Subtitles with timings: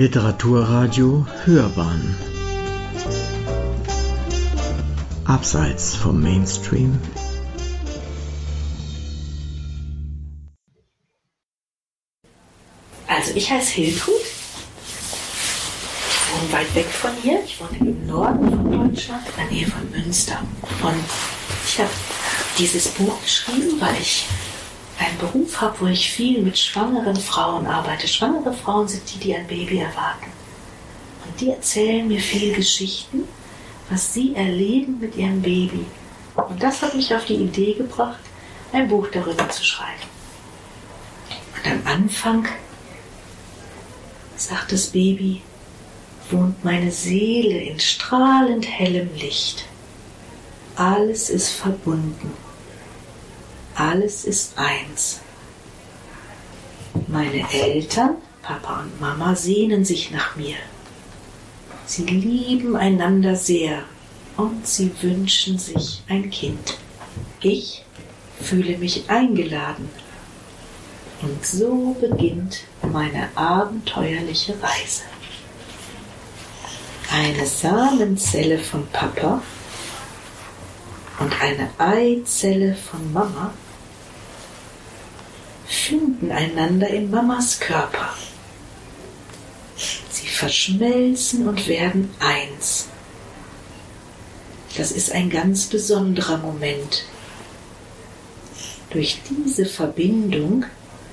[0.00, 2.16] Literaturradio Hörbahn
[5.26, 6.98] Abseits vom Mainstream
[13.06, 14.14] Also ich heiße Hiltrud.
[16.08, 17.42] Ich wohne weit weg von hier.
[17.44, 20.38] Ich wohne im Norden von Deutschland, in der Nähe von Münster.
[20.82, 21.04] Und
[21.66, 21.90] ich habe
[22.58, 24.26] dieses Buch geschrieben, weil ich
[25.00, 28.06] einen Beruf habe, wo ich viel mit schwangeren Frauen arbeite.
[28.06, 30.30] Schwangere Frauen sind die, die ein Baby erwarten.
[31.24, 33.22] Und die erzählen mir viele Geschichten,
[33.88, 35.86] was sie erleben mit ihrem Baby.
[36.36, 38.20] Und das hat mich auf die Idee gebracht,
[38.72, 40.02] ein Buch darüber zu schreiben.
[41.56, 42.46] Und am Anfang
[44.36, 45.42] sagt das Baby,
[46.30, 49.64] wohnt meine Seele in strahlend hellem Licht.
[50.76, 52.32] Alles ist verbunden
[53.80, 55.20] alles ist eins.
[57.06, 60.56] Meine Eltern, Papa und Mama, sehnen sich nach mir.
[61.86, 63.84] Sie lieben einander sehr
[64.36, 66.78] und sie wünschen sich ein Kind.
[67.40, 67.84] Ich
[68.40, 69.88] fühle mich eingeladen.
[71.22, 75.02] Und so beginnt meine abenteuerliche Reise.
[77.10, 79.42] Eine Samenzelle von Papa
[81.18, 83.52] und eine Eizelle von Mama
[86.30, 88.14] finden einander in Mamas Körper.
[90.10, 92.88] Sie verschmelzen und werden eins.
[94.76, 97.04] Das ist ein ganz besonderer Moment.
[98.90, 100.64] Durch diese Verbindung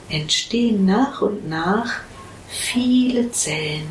[0.09, 2.01] entstehen nach und nach
[2.47, 3.87] viele Zellen.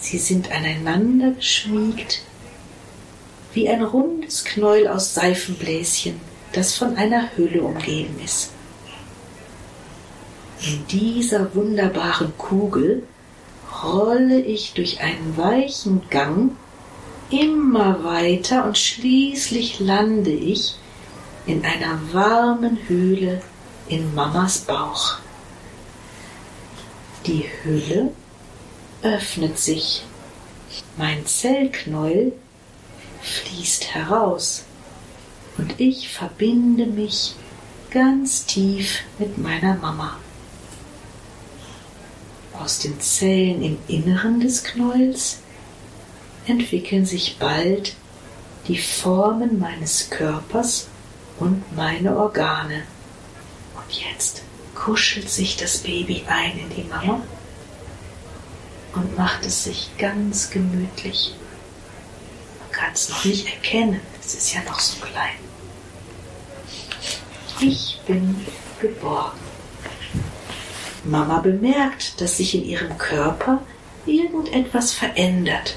[0.00, 2.22] Sie sind aneinander geschmiegt
[3.54, 6.20] wie ein rundes Knäuel aus Seifenbläschen,
[6.52, 8.50] das von einer Hülle umgeben ist.
[10.60, 13.04] In dieser wunderbaren Kugel
[13.82, 16.52] rolle ich durch einen weichen Gang
[17.30, 20.74] immer weiter und schließlich lande ich
[21.46, 23.40] in einer warmen Höhle
[23.86, 25.18] in Mamas Bauch.
[27.26, 28.10] Die Hülle
[29.02, 30.04] öffnet sich.
[30.96, 32.32] Mein Zellknäuel
[33.22, 34.64] fließt heraus
[35.56, 37.34] und ich verbinde mich
[37.90, 40.16] ganz tief mit meiner Mama.
[42.58, 45.38] Aus den Zellen im Inneren des Knäuels
[46.46, 47.94] entwickeln sich bald
[48.66, 50.88] die Formen meines Körpers
[51.38, 52.82] und meine Organe.
[53.74, 54.42] Und jetzt
[54.74, 57.20] kuschelt sich das Baby ein in die Mama
[58.94, 61.34] und macht es sich ganz gemütlich.
[62.60, 65.36] Man kann es noch nicht erkennen, es ist ja noch so klein.
[67.60, 68.46] Ich bin
[68.80, 69.47] geborgen.
[71.10, 73.62] Mama bemerkt, dass sich in ihrem Körper
[74.06, 75.76] irgendetwas verändert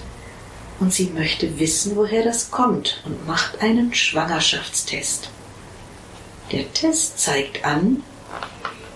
[0.80, 5.30] und sie möchte wissen, woher das kommt und macht einen Schwangerschaftstest.
[6.52, 8.04] Der Test zeigt an,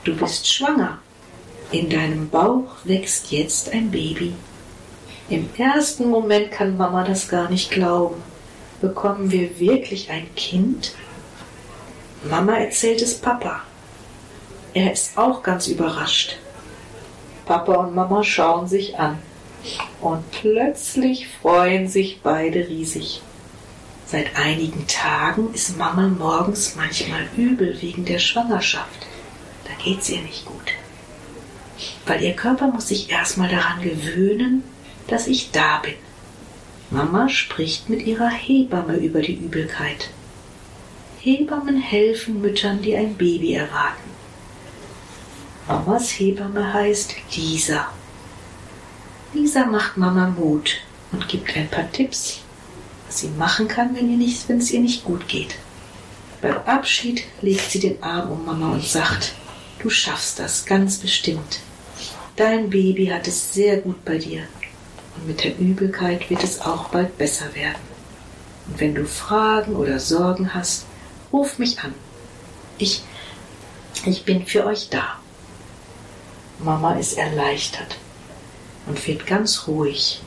[0.03, 0.99] du bist schwanger.
[1.71, 4.33] In deinem Bauch wächst jetzt ein Baby.
[5.29, 8.21] Im ersten Moment kann Mama das gar nicht glauben.
[8.81, 10.93] Bekommen wir wirklich ein Kind?
[12.29, 13.61] Mama erzählt es Papa.
[14.75, 16.35] Er ist auch ganz überrascht.
[17.45, 19.19] Papa und Mama schauen sich an
[20.01, 23.21] und plötzlich freuen sich beide riesig.
[24.05, 29.07] Seit einigen Tagen ist Mama morgens manchmal übel wegen der Schwangerschaft.
[29.63, 30.73] Da geht's ihr nicht gut.
[32.05, 34.61] Weil ihr Körper muss sich erstmal daran gewöhnen,
[35.07, 35.95] dass ich da bin.
[36.89, 40.09] Mama spricht mit ihrer Hebamme über die Übelkeit.
[41.21, 44.15] Hebammen helfen Müttern, die ein Baby erwarten.
[45.67, 47.87] Mamas Hebamme heißt Lisa.
[49.33, 50.81] Lisa macht Mama Mut
[51.11, 52.41] und gibt ein paar Tipps,
[53.07, 55.55] was sie machen kann, wenn, es ihr nicht gut geht.
[56.39, 59.33] Beim Abschied legt sie den Arm um Mama und sagt,
[59.79, 61.59] du schaffst das ganz bestimmt.
[62.35, 64.43] Dein Baby hat es sehr gut bei dir
[65.15, 67.81] und mit der Übelkeit wird es auch bald besser werden.
[68.67, 70.85] Und wenn du Fragen oder Sorgen hast,
[71.33, 71.95] ruf mich an.
[72.77, 73.01] Ich,
[74.05, 75.19] ich bin für euch da.
[76.59, 77.97] Mama ist erleichtert
[78.85, 80.21] und wird ganz ruhig.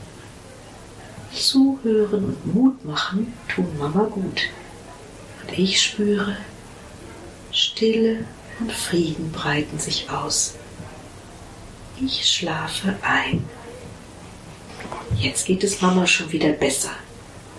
[1.33, 4.41] Zuhören und Mut machen tun Mama gut.
[5.41, 6.37] Und ich spüre,
[7.51, 8.25] Stille
[8.59, 10.55] und Frieden breiten sich aus.
[12.01, 13.45] Ich schlafe ein.
[15.17, 16.91] Jetzt geht es Mama schon wieder besser.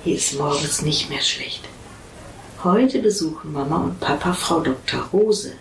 [0.05, 1.69] Hier ist morgens nicht mehr schlecht.
[2.65, 5.01] Heute besuchen Mama und Papa Frau Dr.
[5.13, 5.53] Rose,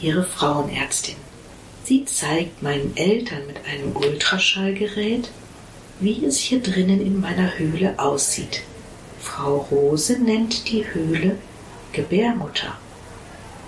[0.00, 1.23] ihre Frauenärztin.
[1.84, 5.28] Sie zeigt meinen Eltern mit einem Ultraschallgerät,
[6.00, 8.62] wie es hier drinnen in meiner Höhle aussieht.
[9.20, 11.36] Frau Rose nennt die Höhle
[11.92, 12.78] Gebärmutter.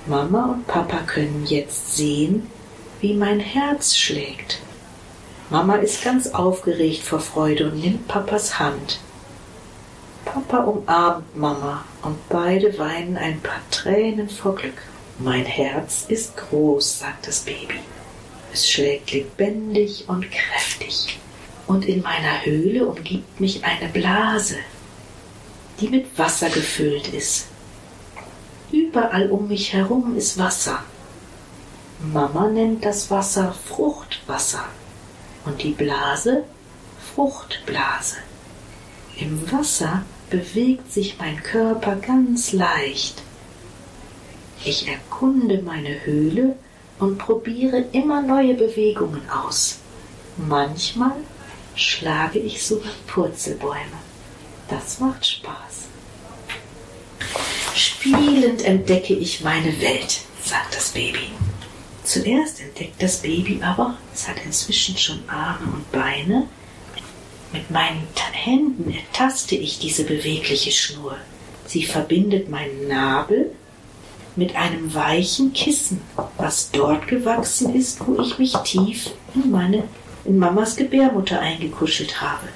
[0.07, 2.51] Mama und Papa können jetzt sehen,
[3.03, 4.61] wie mein Herz schlägt.
[5.51, 8.99] Mama ist ganz aufgeregt vor Freude und nimmt Papas Hand.
[10.25, 14.81] Papa umarmt Mama und beide weinen ein paar Tränen vor Glück.
[15.19, 17.81] Mein Herz ist groß, sagt das Baby.
[18.57, 21.19] Es schlägt lebendig und kräftig.
[21.67, 24.57] Und in meiner Höhle umgibt mich eine Blase,
[25.79, 27.49] die mit Wasser gefüllt ist.
[28.73, 30.83] Überall um mich herum ist Wasser.
[32.15, 34.65] Mama nennt das Wasser Fruchtwasser
[35.45, 36.45] und die Blase
[37.15, 38.17] Fruchtblase.
[39.19, 43.23] Im Wasser bewegt sich mein Körper ganz leicht.
[44.65, 46.57] Ich erkunde meine Höhle
[46.99, 49.79] und probiere immer neue Bewegungen aus.
[50.37, 51.17] Manchmal
[51.75, 54.01] schlage ich sogar Purzelbäume.
[54.69, 55.87] Das macht Spaß.
[57.75, 61.31] Spielend entdecke ich meine Welt, sagt das Baby.
[62.05, 66.49] Zuerst entdeckt das Baby aber, es hat inzwischen schon Arme und Beine.
[67.53, 68.07] Mit meinen
[68.47, 71.17] Händen ertaste ich diese bewegliche Schnur.
[71.67, 73.56] Sie verbindet meinen Nabel
[74.37, 76.01] mit einem weichen Kissen,
[76.37, 79.85] was dort gewachsen ist, wo ich mich tief in meine
[80.25, 82.49] in Mamas Gebärmutter eingekuschelt habe.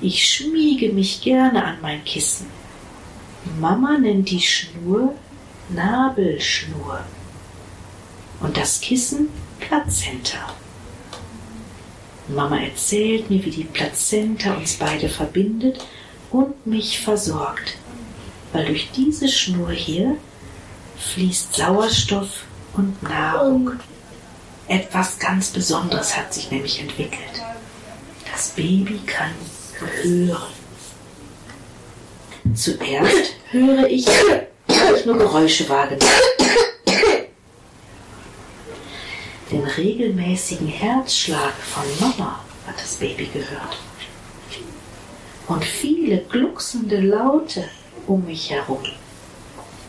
[0.00, 2.46] Ich schmiege mich gerne an mein Kissen.
[3.60, 5.14] Mama nennt die Schnur
[5.68, 7.00] Nabelschnur
[8.40, 9.28] und das Kissen
[9.58, 10.38] Plazenta.
[12.28, 15.84] Mama erzählt mir, wie die Plazenta uns beide verbindet
[16.30, 17.78] und mich versorgt,
[18.52, 20.16] weil durch diese Schnur hier
[20.98, 22.44] fließt Sauerstoff
[22.74, 23.72] und Nahrung.
[24.68, 27.42] Etwas ganz Besonderes hat sich nämlich entwickelt.
[28.30, 29.32] Das Baby kann
[30.02, 30.52] hören.
[32.54, 36.10] Zuerst höre ich, ich nur Geräusche wahrgenommen
[39.50, 43.78] den regelmäßigen Herzschlag von Mama hat das Baby gehört.
[45.46, 47.68] Und viele glucksende Laute
[48.06, 48.82] um mich herum.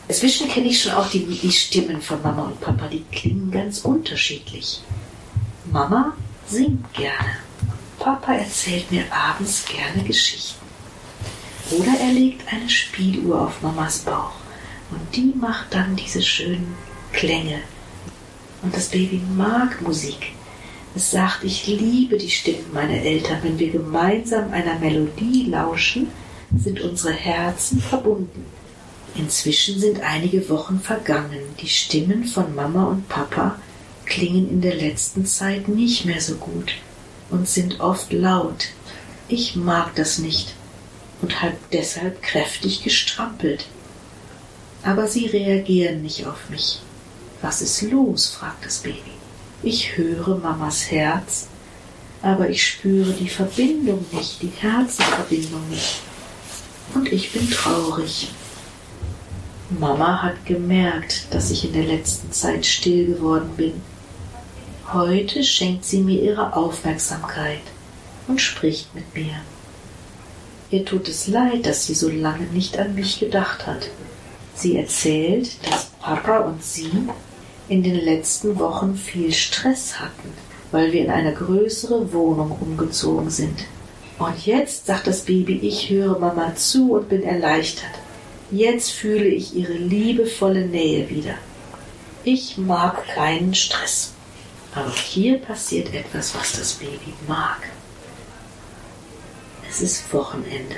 [0.08, 3.80] Inzwischen kenne ich schon auch die, die Stimmen von Mama und Papa, die klingen ganz
[3.80, 4.82] unterschiedlich.
[5.72, 6.14] Mama
[6.48, 7.38] singt gerne.
[8.00, 10.66] Papa erzählt mir abends gerne Geschichten.
[11.72, 14.32] Oder er legt eine Spieluhr auf Mamas Bauch
[14.92, 16.76] und die macht dann diese schönen
[17.12, 17.60] Klänge
[18.62, 20.34] und das Baby mag Musik.
[20.96, 23.40] Es sagt, ich liebe die Stimmen meiner Eltern.
[23.44, 26.08] Wenn wir gemeinsam einer Melodie lauschen,
[26.58, 28.46] sind unsere Herzen verbunden.
[29.18, 31.42] Inzwischen sind einige Wochen vergangen.
[31.60, 33.60] Die Stimmen von Mama und Papa
[34.06, 36.74] klingen in der letzten Zeit nicht mehr so gut
[37.32, 38.68] und sind oft laut.
[39.28, 40.54] Ich mag das nicht
[41.22, 43.66] und habe deshalb kräftig gestrampelt.
[44.84, 46.80] Aber sie reagieren nicht auf mich.
[47.42, 48.28] Was ist los?
[48.30, 49.02] fragt das Baby.
[49.64, 51.48] Ich höre Mamas Herz,
[52.22, 56.02] aber ich spüre die Verbindung nicht, die Herzenverbindung nicht.
[56.94, 58.30] Und ich bin traurig.
[59.70, 63.74] Mama hat gemerkt, dass ich in der letzten Zeit still geworden bin.
[64.94, 67.60] Heute schenkt sie mir ihre Aufmerksamkeit
[68.30, 69.42] und spricht mit mir.
[70.72, 73.90] Ihr tut es leid, dass sie so lange nicht an mich gedacht hat.
[74.56, 76.92] Sie erzählt, dass Papa und sie
[77.68, 80.32] in den letzten Wochen viel Stress hatten,
[80.72, 83.66] weil wir in eine größere Wohnung umgezogen sind.
[84.18, 87.92] Und jetzt sagt das Baby, ich höre Mama zu und bin erleichtert.
[88.52, 91.36] Jetzt fühle ich ihre liebevolle Nähe wieder.
[92.24, 94.14] Ich mag keinen Stress.
[94.74, 97.68] Aber hier passiert etwas, was das Baby mag.
[99.70, 100.76] Es ist Wochenende.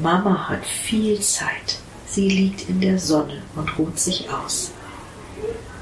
[0.00, 1.78] Mama hat viel Zeit.
[2.06, 4.70] Sie liegt in der Sonne und ruht sich aus.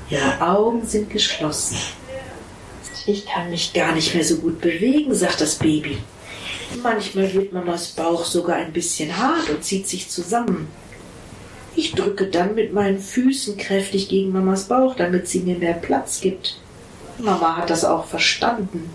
[0.08, 1.76] Ihre Augen sind geschlossen.
[3.06, 5.98] Ich kann mich gar nicht mehr so gut bewegen, sagt das Baby.
[6.82, 10.68] Manchmal wird Mamas Bauch sogar ein bisschen hart und zieht sich zusammen.
[11.76, 16.20] Ich drücke dann mit meinen Füßen kräftig gegen Mamas Bauch, damit sie mir mehr Platz
[16.20, 16.60] gibt.
[17.18, 18.90] Mama hat das auch verstanden.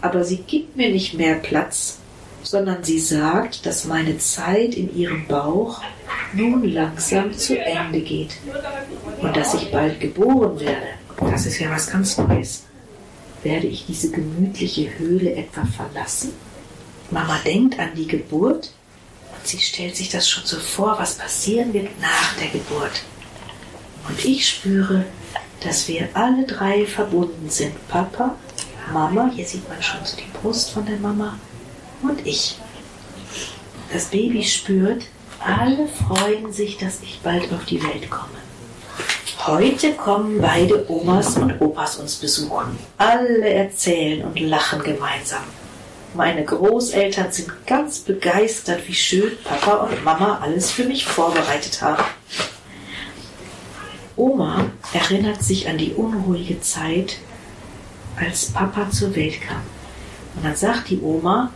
[0.00, 1.98] Aber sie gibt mir nicht mehr Platz,
[2.42, 5.82] sondern sie sagt, dass meine Zeit in ihrem Bauch
[6.32, 8.36] nun langsam zu Ende geht
[9.20, 10.86] und dass ich bald geboren werde.
[11.30, 12.64] Das ist ja was ganz Neues.
[13.42, 16.32] Werde ich diese gemütliche Höhle etwa verlassen?
[17.10, 18.72] Mama denkt an die Geburt
[19.32, 23.02] und sie stellt sich das schon so vor, was passieren wird nach der Geburt.
[24.08, 25.04] Und ich spüre,
[25.62, 27.74] dass wir alle drei verbunden sind.
[27.88, 28.36] Papa,
[28.92, 31.38] Mama, hier sieht man schon so die Brust von der Mama
[32.02, 32.56] und ich.
[33.92, 35.04] Das Baby spürt,
[35.40, 38.38] alle freuen sich, dass ich bald auf die Welt komme.
[39.46, 42.78] Heute kommen beide Omas und Opas uns besuchen.
[42.98, 45.42] Alle erzählen und lachen gemeinsam.
[46.14, 52.02] Meine Großeltern sind ganz begeistert, wie schön Papa und Mama alles für mich vorbereitet haben.
[54.16, 57.18] Oma erinnert sich an die unruhige Zeit,
[58.16, 59.62] als Papa zur Welt kam.
[60.34, 61.52] Und dann sagt die Oma,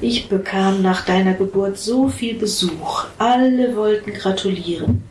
[0.00, 3.06] ich bekam nach deiner Geburt so viel Besuch.
[3.18, 5.02] Alle wollten gratulieren.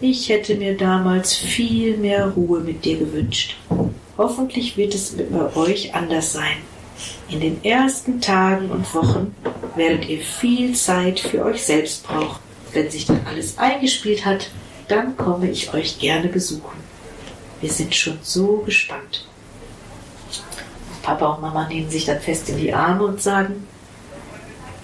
[0.00, 3.56] Ich hätte mir damals viel mehr Ruhe mit dir gewünscht.
[4.18, 6.58] Hoffentlich wird es bei euch anders sein.
[7.34, 9.34] In den ersten Tagen und Wochen
[9.74, 12.38] werdet ihr viel Zeit für euch selbst brauchen.
[12.72, 14.50] Wenn sich dann alles eingespielt hat,
[14.86, 16.78] dann komme ich euch gerne besuchen.
[17.60, 19.26] Wir sind schon so gespannt.
[21.02, 23.66] Papa und Mama nehmen sich dann fest in die Arme und sagen,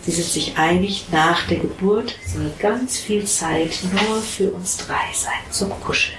[0.03, 5.13] sie sind sich einig, nach der Geburt soll ganz viel Zeit nur für uns drei
[5.15, 6.19] sein zum Kuscheln.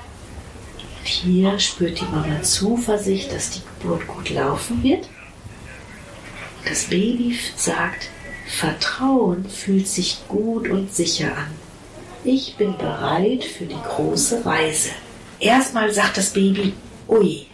[0.78, 5.10] Und hier spürt die Mama Zuversicht, dass die Geburt gut laufen wird.
[6.68, 8.10] Das Baby sagt,
[8.48, 11.52] Vertrauen fühlt sich gut und sicher an.
[12.24, 14.90] Ich bin bereit für die große Reise.
[15.40, 16.74] Erstmal sagt das Baby,
[17.08, 17.48] ui,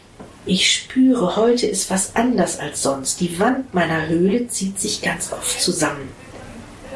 [0.46, 3.22] ich spüre, heute ist was anders als sonst.
[3.22, 6.10] Die Wand meiner Höhle zieht sich ganz oft zusammen.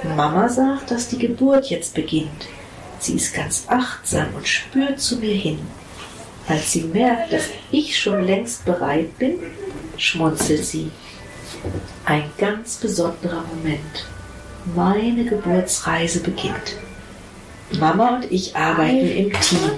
[0.03, 2.48] Mama sagt, dass die Geburt jetzt beginnt.
[3.00, 5.60] Sie ist ganz achtsam und spürt zu mir hin.
[6.48, 9.36] Als sie merkt, dass ich schon längst bereit bin,
[9.98, 10.91] schmunzelt sie.
[12.06, 14.06] Ein ganz besonderer Moment.
[14.75, 16.75] Meine Geburtsreise beginnt.
[17.80, 19.72] Mama und ich arbeiten im Team.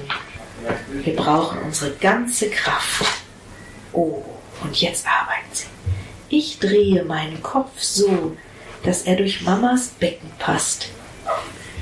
[1.04, 3.06] Wir brauchen unsere ganze Kraft.
[3.92, 4.24] Oh,
[4.64, 5.66] und jetzt arbeiten sie.
[6.30, 8.36] Ich drehe meinen Kopf so,
[8.84, 10.90] dass er durch Mamas Becken passt.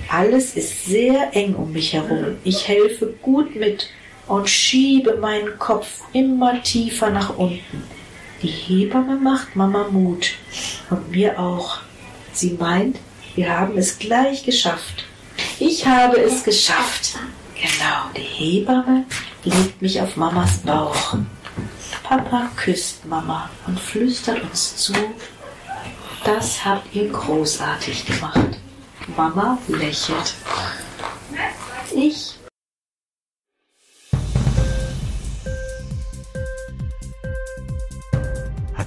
[0.09, 2.37] Alles ist sehr eng um mich herum.
[2.43, 3.89] Ich helfe gut mit
[4.27, 7.83] und schiebe meinen Kopf immer tiefer nach unten.
[8.41, 10.31] Die Hebamme macht Mama Mut
[10.89, 11.79] und mir auch.
[12.33, 12.97] Sie meint,
[13.35, 15.05] wir haben es gleich geschafft.
[15.59, 17.17] Ich habe es geschafft.
[17.55, 19.05] Genau, die Hebamme
[19.43, 21.17] legt mich auf Mamas Bauch.
[22.03, 24.93] Papa küsst Mama und flüstert uns zu,
[26.23, 28.59] das habt ihr großartig gemacht.
[29.15, 30.33] Mama lächelt.
[31.95, 32.40] Ich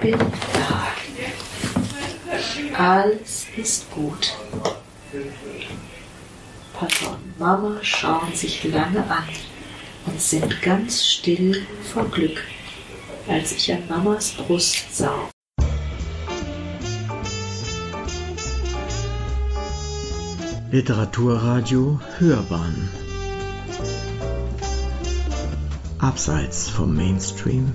[0.00, 0.86] Bin da.
[2.76, 4.34] Alles ist gut.
[6.72, 9.24] Papa und Mama schauen sich lange an
[10.06, 12.42] und sind ganz still vor Glück,
[13.28, 15.28] als ich an Mamas Brust sah.
[20.70, 22.88] Literaturradio Hörbahn
[25.98, 27.74] Abseits vom Mainstream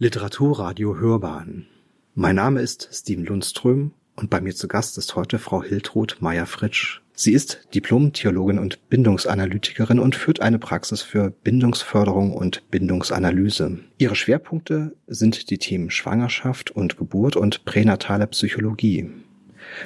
[0.00, 1.66] Literaturradio Hörbahn
[2.14, 7.00] Mein Name ist Steven Lundström und bei mir zu Gast ist heute Frau Hiltrud Meyer-Fritsch.
[7.14, 13.80] Sie ist Diplom-Theologin und Bindungsanalytikerin und führt eine Praxis für Bindungsförderung und Bindungsanalyse.
[13.98, 19.10] Ihre Schwerpunkte sind die Themen Schwangerschaft und Geburt und pränatale Psychologie.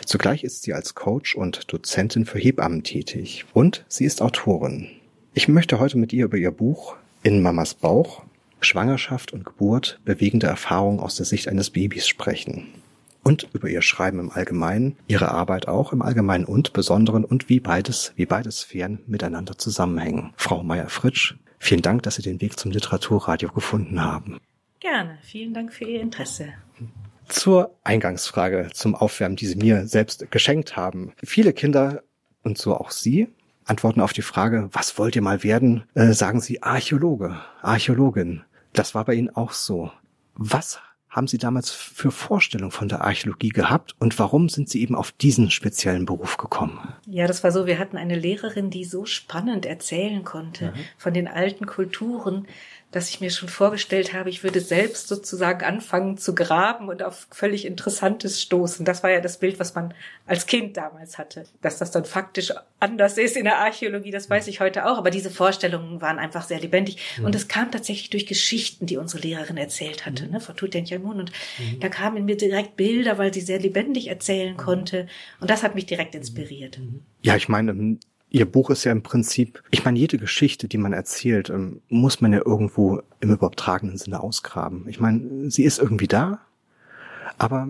[0.04, 4.88] Zugleich ist sie als Coach und Dozentin für Hebammen tätig und sie ist Autorin.
[5.32, 8.24] Ich möchte heute mit ihr über ihr Buch In Mamas Bauch
[8.64, 12.68] Schwangerschaft und Geburt bewegende Erfahrungen aus der Sicht eines Babys sprechen
[13.22, 17.60] und über ihr Schreiben im Allgemeinen, ihre Arbeit auch im Allgemeinen und Besonderen und wie
[17.60, 20.32] beides, wie beide Sphären miteinander zusammenhängen.
[20.36, 24.40] Frau Meyer-Fritsch, vielen Dank, dass Sie den Weg zum Literaturradio gefunden haben.
[24.80, 26.48] Gerne, vielen Dank für Ihr Interesse.
[27.28, 31.12] Zur Eingangsfrage, zum Aufwärmen, die Sie mir selbst geschenkt haben.
[31.22, 32.02] Viele Kinder
[32.42, 33.28] und so auch Sie
[33.64, 38.42] antworten auf die Frage, was wollt ihr mal werden, äh, sagen Sie Archäologe, Archäologin.
[38.72, 39.90] Das war bei Ihnen auch so.
[40.34, 40.80] Was
[41.12, 45.12] haben Sie damals für Vorstellungen von der Archäologie gehabt und warum sind Sie eben auf
[45.12, 46.80] diesen speziellen Beruf gekommen?
[47.06, 50.80] Ja, das war so, wir hatten eine Lehrerin, die so spannend erzählen konnte mhm.
[50.96, 52.46] von den alten Kulturen,
[52.92, 57.26] dass ich mir schon vorgestellt habe, ich würde selbst sozusagen anfangen zu graben und auf
[57.30, 58.84] völlig Interessantes stoßen.
[58.84, 59.94] Das war ja das Bild, was man
[60.26, 61.44] als Kind damals hatte.
[61.62, 64.98] Dass das dann faktisch anders ist in der Archäologie, das weiß ich heute auch.
[64.98, 66.98] Aber diese Vorstellungen waren einfach sehr lebendig.
[67.18, 67.24] Mhm.
[67.24, 70.32] Und es kam tatsächlich durch Geschichten, die unsere Lehrerin erzählt hatte, mhm.
[70.32, 71.18] ne, von Tutanchamun.
[71.18, 71.80] Und mhm.
[71.80, 75.06] da kamen in mir direkt Bilder, weil sie sehr lebendig erzählen konnte.
[75.40, 76.78] Und das hat mich direkt inspiriert.
[77.22, 77.98] Ja, ich meine,
[78.34, 82.22] Ihr Buch ist ja im Prinzip, ich meine, jede Geschichte, die man erzählt, ähm, muss
[82.22, 84.88] man ja irgendwo im übertragenen Sinne ausgraben.
[84.88, 86.40] Ich meine, sie ist irgendwie da,
[87.36, 87.68] aber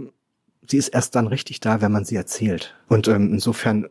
[0.69, 2.77] sie ist erst dann richtig da, wenn man sie erzählt.
[2.87, 3.89] Und ähm, insofern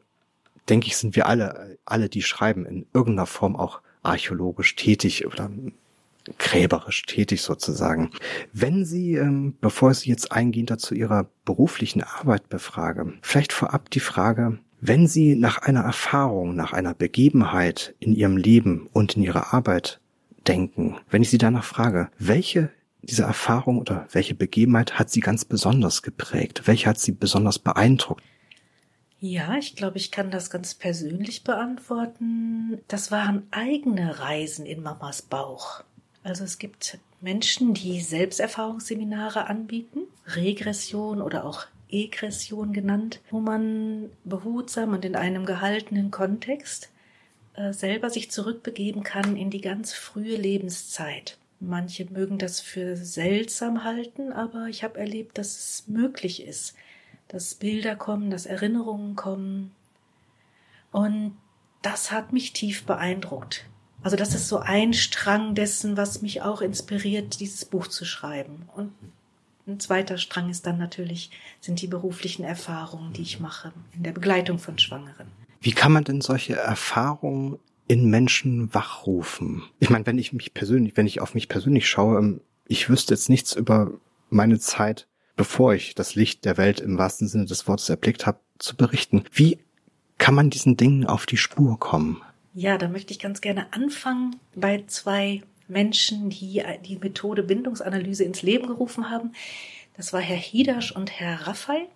[0.69, 5.51] denke ich, sind wir alle, alle, die schreiben, in irgendeiner Form auch archäologisch tätig oder
[6.37, 8.11] gräberisch tätig sozusagen.
[8.53, 13.99] Wenn Sie, ähm, bevor Sie jetzt eingehend dazu Ihrer beruflichen Arbeit befrage, vielleicht vorab die
[13.99, 19.53] Frage, wenn Sie nach einer Erfahrung, nach einer Begebenheit in Ihrem Leben und in Ihrer
[19.53, 19.99] Arbeit
[20.47, 22.71] denken, wenn ich Sie danach frage, welche
[23.03, 26.63] dieser Erfahrung oder welche Begebenheit hat Sie ganz besonders geprägt?
[26.65, 28.23] Welche hat Sie besonders beeindruckt?
[29.19, 32.79] Ja, ich glaube, ich kann das ganz persönlich beantworten.
[32.87, 35.83] Das waren eigene Reisen in Mamas Bauch.
[36.23, 44.93] Also es gibt Menschen, die Selbsterfahrungsseminare anbieten, Regression oder auch Egression genannt, wo man behutsam
[44.93, 46.89] und in einem gehaltenen Kontext
[47.53, 51.37] äh, selber sich zurückbegeben kann in die ganz frühe Lebenszeit.
[51.59, 56.75] Manche mögen das für seltsam halten, aber ich habe erlebt, dass es möglich ist,
[57.27, 59.71] dass Bilder kommen, dass Erinnerungen kommen.
[60.91, 61.37] Und
[61.81, 63.65] das hat mich tief beeindruckt.
[64.01, 68.67] Also das ist so ein Strang dessen, was mich auch inspiriert, dieses Buch zu schreiben.
[68.75, 68.91] Und
[69.67, 74.11] ein zweiter Strang ist dann natürlich, sind die beruflichen Erfahrungen, die ich mache in der
[74.11, 75.27] Begleitung von Schwangeren.
[75.61, 79.63] Wie kann man denn solche Erfahrungen in Menschen wachrufen?
[79.79, 83.13] Ich meine, wenn ich mich persönlich, wenn ich auf mich persönlich schaue, ähm, ich wüsste
[83.13, 83.91] jetzt nichts über
[84.29, 88.39] meine Zeit, bevor ich das Licht der Welt im wahrsten Sinne des Wortes erblickt habe,
[88.57, 89.23] zu berichten.
[89.31, 89.59] Wie
[90.17, 92.21] kann man diesen Dingen auf die Spur kommen?
[92.53, 98.41] Ja, da möchte ich ganz gerne anfangen bei zwei Menschen, die die Methode Bindungsanalyse ins
[98.41, 99.33] Leben gerufen haben.
[99.97, 101.87] Das war Herr Hidasch und Herr Raffay.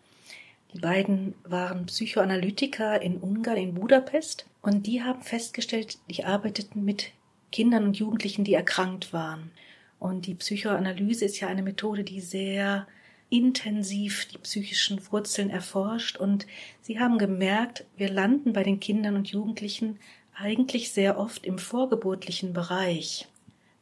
[0.74, 4.46] Die beiden waren Psychoanalytiker in Ungarn, in Budapest.
[4.62, 7.12] Und die haben festgestellt, die arbeiteten mit
[7.52, 9.52] Kindern und Jugendlichen, die erkrankt waren.
[10.00, 12.88] Und die Psychoanalyse ist ja eine Methode, die sehr
[13.30, 16.18] intensiv die psychischen Wurzeln erforscht.
[16.18, 16.46] Und
[16.82, 20.00] sie haben gemerkt, wir landen bei den Kindern und Jugendlichen
[20.38, 23.28] eigentlich sehr oft im vorgeburtlichen Bereich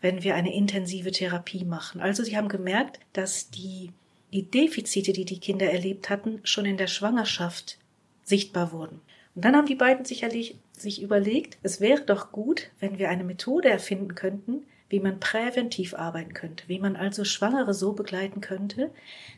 [0.03, 2.01] wenn wir eine intensive Therapie machen.
[2.01, 3.91] Also sie haben gemerkt, dass die,
[4.33, 7.77] die Defizite, die die Kinder erlebt hatten, schon in der Schwangerschaft
[8.21, 8.99] sichtbar wurden.
[9.33, 13.23] Und dann haben die beiden sicherlich sich überlegt, es wäre doch gut, wenn wir eine
[13.23, 18.91] Methode erfinden könnten, wie man präventiv arbeiten könnte, wie man also Schwangere so begleiten könnte,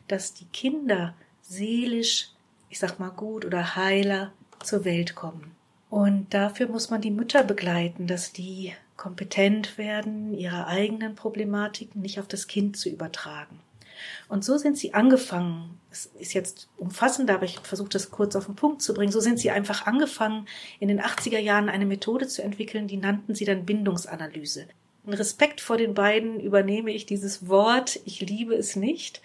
[0.08, 2.30] dass die Kinder seelisch,
[2.70, 4.32] ich sag mal gut oder heiler
[4.64, 5.54] zur Welt kommen.
[5.90, 12.18] Und dafür muss man die Mütter begleiten, dass die kompetent werden, ihre eigenen Problematiken nicht
[12.18, 13.60] auf das Kind zu übertragen.
[14.28, 18.46] Und so sind sie angefangen, es ist jetzt umfassend, aber ich versuche das kurz auf
[18.46, 20.46] den Punkt zu bringen, so sind sie einfach angefangen,
[20.80, 24.66] in den 80er Jahren eine Methode zu entwickeln, die nannten sie dann Bindungsanalyse.
[25.06, 29.22] In Respekt vor den beiden übernehme ich dieses Wort, ich liebe es nicht,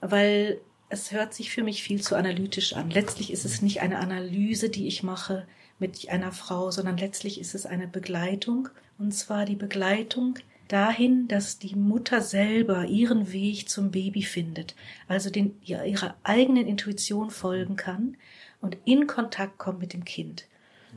[0.00, 2.90] weil es hört sich für mich viel zu analytisch an.
[2.90, 5.46] Letztlich ist es nicht eine Analyse, die ich mache
[5.78, 8.68] mit einer Frau, sondern letztlich ist es eine Begleitung
[9.00, 14.76] und zwar die Begleitung dahin, dass die Mutter selber ihren Weg zum Baby findet,
[15.08, 18.16] also den, ihrer eigenen Intuition folgen kann
[18.60, 20.46] und in Kontakt kommt mit dem Kind.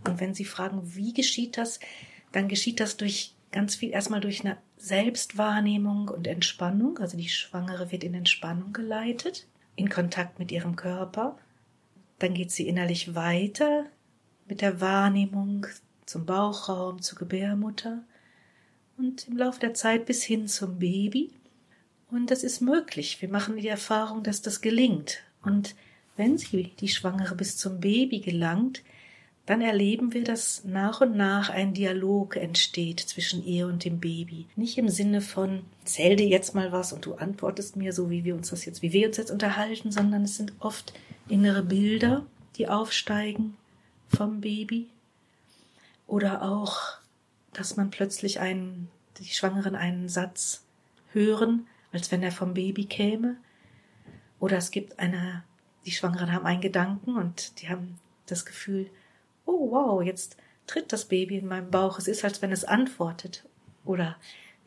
[0.05, 1.79] Und wenn Sie fragen, wie geschieht das,
[2.31, 6.97] dann geschieht das durch ganz viel erstmal durch eine Selbstwahrnehmung und Entspannung.
[6.97, 11.37] Also die Schwangere wird in Entspannung geleitet, in Kontakt mit ihrem Körper.
[12.19, 13.85] Dann geht sie innerlich weiter
[14.47, 15.67] mit der Wahrnehmung
[16.05, 18.03] zum Bauchraum, zur Gebärmutter
[18.97, 21.31] und im Laufe der Zeit bis hin zum Baby.
[22.11, 23.21] Und das ist möglich.
[23.21, 25.19] Wir machen die Erfahrung, dass das gelingt.
[25.43, 25.75] Und
[26.15, 28.83] wenn sie, die Schwangere, bis zum Baby gelangt,
[29.45, 34.45] dann erleben wir, dass nach und nach ein Dialog entsteht zwischen ihr und dem Baby.
[34.55, 38.23] Nicht im Sinne von, zähl dir jetzt mal was und du antwortest mir so, wie
[38.23, 40.93] wir uns das jetzt, wie wir uns jetzt unterhalten, sondern es sind oft
[41.27, 43.57] innere Bilder, die aufsteigen
[44.07, 44.87] vom Baby
[46.13, 46.99] oder auch,
[47.53, 50.63] dass man plötzlich einen, die Schwangeren einen Satz
[51.11, 53.37] hören, als wenn er vom Baby käme.
[54.39, 55.43] Oder es gibt eine,
[55.87, 58.91] die Schwangeren haben einen Gedanken und die haben das Gefühl,
[59.47, 61.97] oh wow, jetzt tritt das Baby in meinem Bauch.
[61.97, 63.43] Es ist, als wenn es antwortet.
[63.83, 64.15] Oder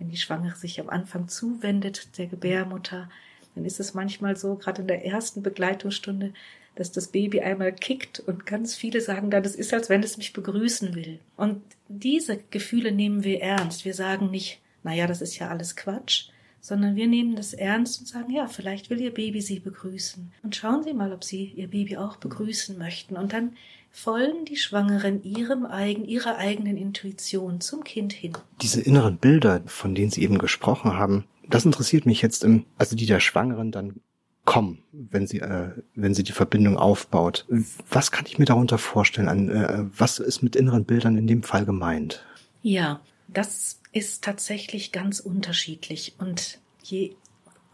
[0.01, 3.09] wenn die Schwangere sich am Anfang zuwendet, der Gebärmutter,
[3.55, 6.35] dann ist es manchmal so, gerade in der ersten Begleitungsstunde,
[6.77, 10.17] dass das Baby einmal kickt und ganz viele sagen dann, das ist, als wenn es
[10.19, 11.19] mich begrüßen will.
[11.37, 13.85] Und diese Gefühle nehmen wir ernst.
[13.85, 16.29] Wir sagen nicht, naja, das ist ja alles Quatsch,
[16.61, 20.33] sondern wir nehmen das ernst und sagen, ja, vielleicht will Ihr Baby Sie begrüßen.
[20.43, 23.17] Und schauen Sie mal, ob Sie Ihr Baby auch begrüßen möchten.
[23.17, 23.57] Und dann
[23.91, 28.33] folgen die Schwangeren ihrem eigen, ihrer eigenen Intuition zum Kind hin.
[28.61, 32.95] Diese inneren Bilder, von denen Sie eben gesprochen haben, das interessiert mich jetzt im, also
[32.95, 34.01] die der Schwangeren dann
[34.47, 37.47] kommen, wenn sie, äh, wenn sie die Verbindung aufbaut.
[37.91, 39.29] Was kann ich mir darunter vorstellen?
[39.29, 42.25] An, äh, was ist mit inneren Bildern in dem Fall gemeint?
[42.63, 46.15] Ja, das ist tatsächlich ganz unterschiedlich.
[46.19, 47.15] Und je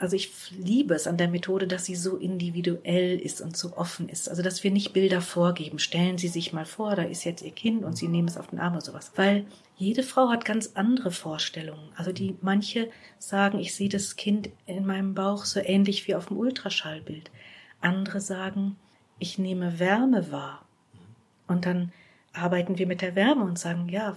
[0.02, 4.08] also ich liebe es an der Methode, dass sie so individuell ist und so offen
[4.08, 4.28] ist.
[4.28, 5.78] Also dass wir nicht Bilder vorgeben.
[5.78, 8.48] Stellen Sie sich mal vor, da ist jetzt Ihr Kind und Sie nehmen es auf
[8.48, 9.12] den Arm oder sowas.
[9.14, 11.88] Weil jede Frau hat ganz andere Vorstellungen.
[11.94, 16.26] Also die manche sagen, ich sehe das Kind in meinem Bauch so ähnlich wie auf
[16.26, 17.30] dem Ultraschallbild.
[17.80, 18.74] Andere sagen,
[19.20, 20.64] ich nehme Wärme wahr.
[21.46, 21.92] Und dann
[22.32, 24.16] arbeiten wir mit der Wärme und sagen, ja,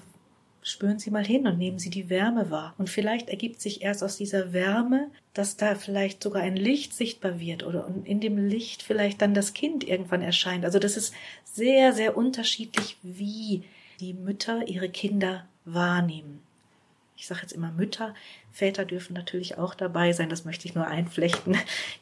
[0.68, 2.74] Spüren Sie mal hin und nehmen Sie die Wärme wahr.
[2.80, 7.40] Und vielleicht ergibt sich erst aus dieser Wärme, dass da vielleicht sogar ein Licht sichtbar
[7.40, 10.66] wird oder in dem Licht vielleicht dann das Kind irgendwann erscheint.
[10.66, 13.62] Also das ist sehr, sehr unterschiedlich, wie
[14.00, 16.40] die Mütter ihre Kinder wahrnehmen.
[17.16, 18.16] Ich sage jetzt immer Mütter,
[18.52, 21.56] Väter dürfen natürlich auch dabei sein, das möchte ich nur einflechten.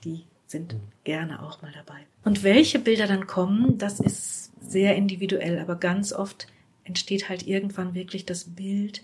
[0.06, 2.00] Die sind gerne auch mal dabei.
[2.24, 6.48] Und welche Bilder dann kommen, das ist sehr individuell, aber ganz oft
[6.84, 9.04] entsteht halt irgendwann wirklich das Bild,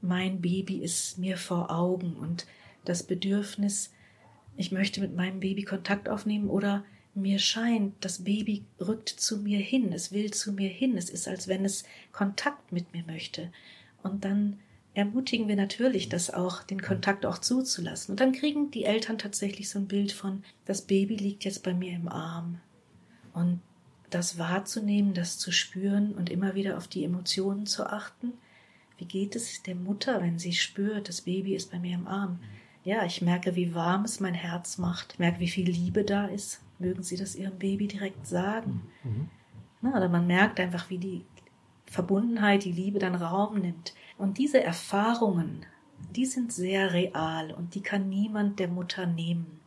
[0.00, 2.46] mein Baby ist mir vor Augen und
[2.84, 3.92] das Bedürfnis,
[4.56, 9.58] ich möchte mit meinem Baby Kontakt aufnehmen oder mir scheint, das Baby rückt zu mir
[9.58, 13.52] hin, es will zu mir hin, es ist, als wenn es Kontakt mit mir möchte.
[14.02, 14.58] Und dann
[14.94, 18.12] ermutigen wir natürlich, das auch, den Kontakt auch zuzulassen.
[18.12, 21.74] Und dann kriegen die Eltern tatsächlich so ein Bild von, das Baby liegt jetzt bei
[21.74, 22.60] mir im Arm.
[23.32, 23.60] Und
[24.10, 28.32] das wahrzunehmen, das zu spüren und immer wieder auf die Emotionen zu achten.
[28.98, 32.40] Wie geht es der Mutter, wenn sie spürt, das Baby ist bei mir im Arm?
[32.84, 36.62] Ja, ich merke, wie warm es mein Herz macht, merke, wie viel Liebe da ist.
[36.78, 38.82] Mögen Sie das Ihrem Baby direkt sagen?
[39.04, 39.28] Mhm.
[39.82, 41.24] Na, oder man merkt einfach, wie die
[41.86, 43.94] Verbundenheit, die Liebe dann Raum nimmt.
[44.16, 45.66] Und diese Erfahrungen,
[46.16, 49.59] die sind sehr real und die kann niemand der Mutter nehmen.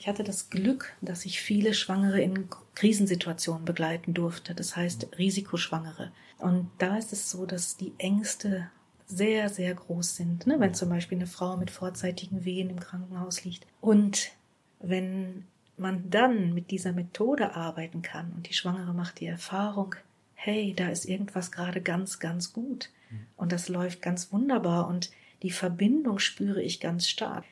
[0.00, 6.10] Ich hatte das Glück, dass ich viele Schwangere in Krisensituationen begleiten durfte, das heißt Risikoschwangere.
[6.38, 8.70] Und da ist es so, dass die Ängste
[9.06, 10.58] sehr, sehr groß sind, ne?
[10.58, 13.66] wenn zum Beispiel eine Frau mit vorzeitigen Wehen im Krankenhaus liegt.
[13.82, 14.30] Und
[14.78, 15.44] wenn
[15.76, 19.96] man dann mit dieser Methode arbeiten kann und die Schwangere macht die Erfahrung,
[20.32, 22.88] hey, da ist irgendwas gerade ganz, ganz gut
[23.36, 25.10] und das läuft ganz wunderbar und
[25.42, 27.44] die Verbindung spüre ich ganz stark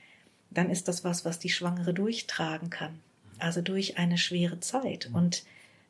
[0.50, 3.00] dann ist das was, was die Schwangere durchtragen kann.
[3.38, 5.10] Also durch eine schwere Zeit.
[5.12, 5.44] Und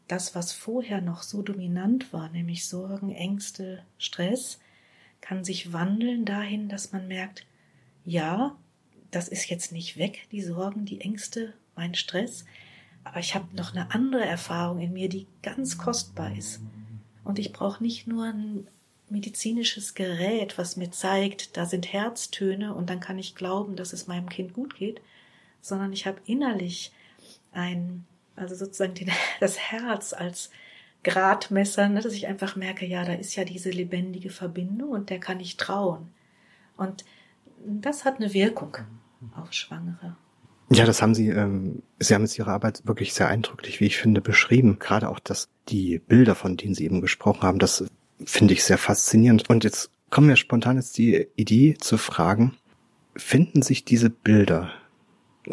[0.06, 4.58] das, was vorher noch so dominant war, nämlich Sorgen, Ängste, Stress,
[5.20, 7.46] kann sich wandeln dahin, dass man merkt,
[8.04, 8.56] ja,
[9.10, 12.44] das ist jetzt nicht weg, die Sorgen, die Ängste, mein Stress,
[13.04, 16.60] aber ich habe noch eine andere Erfahrung in mir, die ganz kostbar ist.
[17.24, 18.66] Und ich brauche nicht nur ein
[19.10, 24.06] medizinisches Gerät, was mir zeigt, da sind Herztöne und dann kann ich glauben, dass es
[24.06, 25.00] meinem Kind gut geht,
[25.60, 26.92] sondern ich habe innerlich
[27.52, 30.50] ein, also sozusagen den, das Herz als
[31.04, 35.20] Gradmesser, ne, dass ich einfach merke, ja, da ist ja diese lebendige Verbindung und der
[35.20, 36.08] kann ich trauen.
[36.76, 37.04] Und
[37.64, 38.76] das hat eine Wirkung
[39.36, 40.16] auf Schwangere.
[40.70, 43.96] Ja, das haben Sie, ähm, Sie haben jetzt Ihre Arbeit wirklich sehr eindrücklich, wie ich
[43.96, 44.78] finde, beschrieben.
[44.78, 47.84] Gerade auch, dass die Bilder, von denen Sie eben gesprochen haben, das
[48.24, 49.48] finde ich sehr faszinierend.
[49.48, 52.56] Und jetzt kommen mir spontan jetzt die Idee zu fragen,
[53.16, 54.70] finden sich diese Bilder,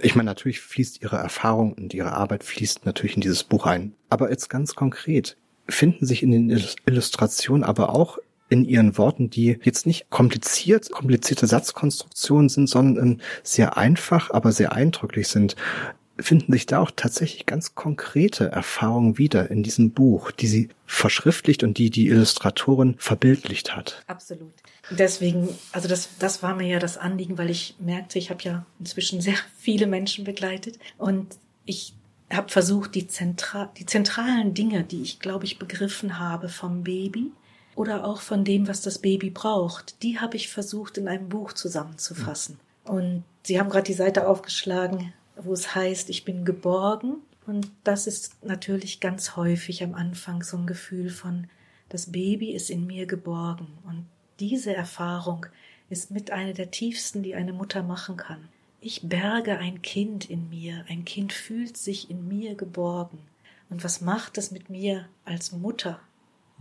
[0.01, 3.93] ich meine, natürlich fließt ihre Erfahrung und ihre Arbeit fließt natürlich in dieses Buch ein,
[4.10, 9.58] aber jetzt ganz konkret, finden sich in den Illustrationen aber auch in ihren Worten, die
[9.63, 15.56] jetzt nicht kompliziert, komplizierte Satzkonstruktionen sind, sondern sehr einfach, aber sehr eindrücklich sind
[16.17, 21.63] finden sich da auch tatsächlich ganz konkrete Erfahrungen wieder in diesem Buch, die sie verschriftlicht
[21.63, 24.04] und die die Illustratorin verbildlicht hat.
[24.08, 24.54] Absolut.
[24.91, 28.65] Deswegen, also das, das war mir ja das Anliegen, weil ich merkte, ich habe ja
[28.80, 31.93] inzwischen sehr viele Menschen begleitet und ich
[32.32, 37.32] habe versucht, die, Zentra die zentralen Dinge, die ich, glaube ich, begriffen habe vom Baby
[37.75, 41.54] oder auch von dem, was das Baby braucht, die habe ich versucht in einem Buch
[41.54, 42.60] zusammenzufassen.
[42.86, 47.17] Und Sie haben gerade die Seite aufgeschlagen, wo es heißt, ich bin geborgen.
[47.45, 51.48] Und das ist natürlich ganz häufig am Anfang so ein Gefühl von,
[51.89, 53.67] das Baby ist in mir geborgen.
[53.84, 54.06] Und
[54.39, 55.45] diese Erfahrung
[55.89, 58.50] ist mit einer der tiefsten, die eine Mutter machen kann.
[58.82, 63.19] Ich berge ein Kind in mir, ein Kind fühlt sich in mir geborgen.
[63.69, 66.00] Und was macht es mit mir als Mutter?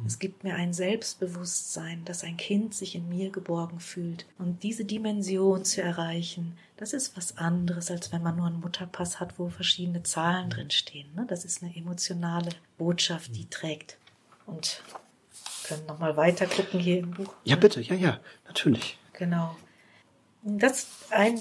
[0.06, 4.26] Es gibt mir ein Selbstbewusstsein, dass ein Kind sich in mir geborgen fühlt.
[4.38, 9.20] Und diese Dimension zu erreichen, das ist was anderes, als wenn man nur einen Mutterpass
[9.20, 11.14] hat, wo verschiedene Zahlen drin stehen.
[11.14, 11.26] Ne?
[11.28, 13.96] Das ist eine emotionale Botschaft, die trägt.
[14.46, 14.82] Und
[15.64, 17.32] können noch mal weiter gucken hier im Buch.
[17.44, 18.98] Ja, bitte, ja, ja, natürlich.
[19.12, 19.56] Genau.
[20.42, 21.40] Das ein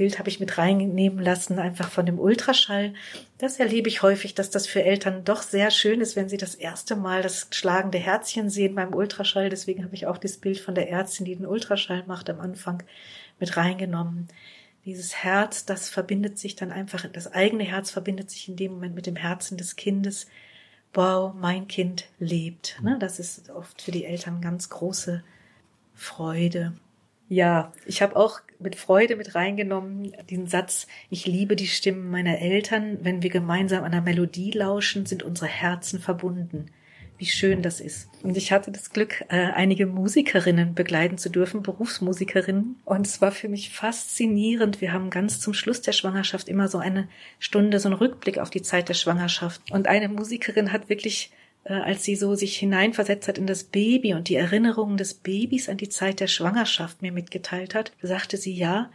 [0.00, 2.94] Bild habe ich mit reinnehmen lassen, einfach von dem Ultraschall.
[3.36, 6.54] Das erlebe ich häufig, dass das für Eltern doch sehr schön ist, wenn sie das
[6.54, 9.50] erste Mal das schlagende Herzchen sehen beim Ultraschall.
[9.50, 12.82] Deswegen habe ich auch das Bild von der Ärztin, die den Ultraschall macht, am Anfang
[13.38, 14.28] mit reingenommen.
[14.86, 18.94] Dieses Herz, das verbindet sich dann einfach, das eigene Herz verbindet sich in dem Moment
[18.94, 20.28] mit dem Herzen des Kindes.
[20.94, 22.80] Wow, mein Kind lebt.
[22.82, 22.96] Ne?
[22.98, 25.22] Das ist oft für die Eltern ganz große
[25.94, 26.72] Freude.
[27.28, 32.38] Ja, ich habe auch mit Freude mit reingenommen diesen Satz, ich liebe die Stimmen meiner
[32.38, 36.66] Eltern, wenn wir gemeinsam einer Melodie lauschen, sind unsere Herzen verbunden.
[37.18, 38.08] Wie schön das ist.
[38.22, 42.76] Und ich hatte das Glück, äh, einige Musikerinnen begleiten zu dürfen, Berufsmusikerinnen.
[42.86, 44.80] Und es war für mich faszinierend.
[44.80, 48.48] Wir haben ganz zum Schluss der Schwangerschaft immer so eine Stunde, so einen Rückblick auf
[48.48, 49.60] die Zeit der Schwangerschaft.
[49.70, 51.30] Und eine Musikerin hat wirklich
[51.64, 55.76] als sie so sich hineinversetzt hat in das Baby und die Erinnerungen des Babys an
[55.76, 58.90] die Zeit der Schwangerschaft mir mitgeteilt hat, sagte sie ja,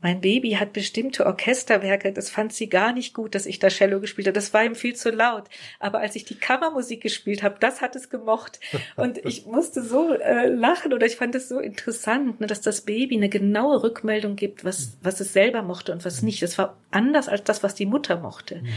[0.00, 3.98] mein Baby hat bestimmte Orchesterwerke, das fand sie gar nicht gut, dass ich da Cello
[3.98, 4.34] gespielt habe.
[4.34, 5.48] Das war ihm viel zu laut.
[5.80, 8.60] Aber als ich die Kammermusik gespielt habe, das hat es gemocht.
[8.96, 12.82] Und ich musste so äh, lachen oder ich fand es so interessant, ne, dass das
[12.82, 16.42] Baby eine genaue Rückmeldung gibt, was, was es selber mochte und was nicht.
[16.42, 18.62] Das war anders als das, was die Mutter mochte.
[18.62, 18.68] Mhm.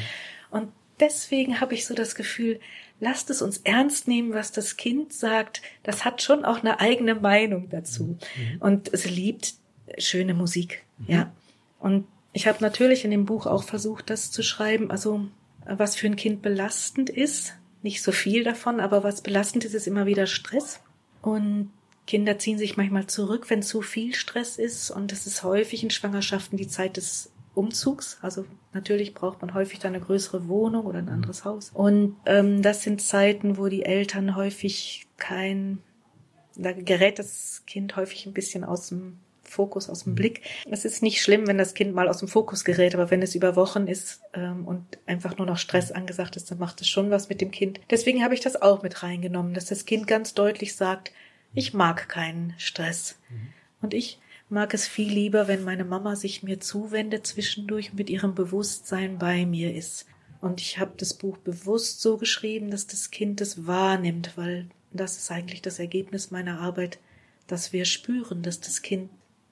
[0.50, 2.60] Und deswegen habe ich so das Gefühl,
[3.02, 5.62] lasst es uns ernst nehmen, was das Kind sagt.
[5.84, 8.04] Das hat schon auch eine eigene Meinung dazu.
[8.38, 8.62] Mhm.
[8.62, 9.56] Und es liebt
[9.98, 11.06] schöne Musik, mhm.
[11.14, 11.32] ja.
[11.80, 15.28] Und ich habe natürlich in dem Buch auch versucht, das zu schreiben, also
[15.66, 17.56] was für ein Kind belastend ist.
[17.82, 20.80] Nicht so viel davon, aber was belastend ist, ist immer wieder Stress.
[21.22, 21.72] Und
[22.06, 24.92] Kinder ziehen sich manchmal zurück, wenn zu viel Stress ist.
[24.92, 28.18] Und es ist häufig in Schwangerschaften die Zeit des Umzugs.
[28.22, 31.14] Also natürlich braucht man häufig dann eine größere Wohnung oder ein mhm.
[31.14, 31.72] anderes Haus.
[31.74, 35.80] Und ähm, das sind Zeiten, wo die Eltern häufig kein,
[36.56, 40.16] da gerät das Kind häufig ein bisschen aus dem Fokus, aus dem mhm.
[40.16, 40.42] Blick.
[40.70, 43.36] Es ist nicht schlimm, wenn das Kind mal aus dem Fokus gerät, aber wenn es
[43.36, 47.12] über Wochen ist ähm, und einfach nur noch Stress angesagt ist, dann macht es schon
[47.12, 47.82] was mit dem Kind.
[47.90, 51.12] Deswegen habe ich das auch mit reingenommen, dass das Kind ganz deutlich sagt,
[51.54, 53.20] ich mag keinen Stress.
[53.30, 53.50] Mhm.
[53.82, 54.20] Und ich
[54.52, 59.46] mag es viel lieber, wenn meine Mama sich mir zuwendet zwischendurch mit ihrem Bewusstsein bei
[59.46, 60.06] mir ist.
[60.42, 65.18] Und ich habe das Buch bewusst so geschrieben, dass das Kind es wahrnimmt, weil das
[65.18, 67.00] ist eigentlich das Ergebnis meiner Arbeit,
[67.48, 69.10] dass wir spüren, dass das Kind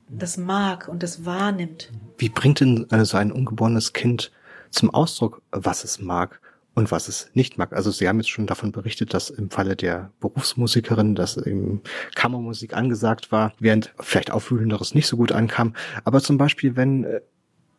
[0.10, 1.92] das mag und das wahrnimmt.
[2.18, 4.32] Wie bringt denn so ein ungeborenes Kind
[4.72, 6.42] zum Ausdruck, was es mag?
[6.76, 7.74] Und was es nicht mag.
[7.74, 11.82] Also Sie haben jetzt schon davon berichtet, dass im Falle der Berufsmusikerin, dass eben
[12.16, 15.74] Kammermusik angesagt war, während vielleicht Aufwühlenderes nicht so gut ankam.
[16.04, 17.22] Aber zum Beispiel, wenn äh,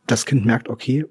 [0.07, 1.07] das Kind merkt, okay,